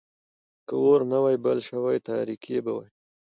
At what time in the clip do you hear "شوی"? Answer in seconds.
1.67-1.97